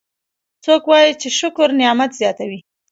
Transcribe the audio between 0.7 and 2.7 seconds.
وایي چې شکر نعمت زیاتوي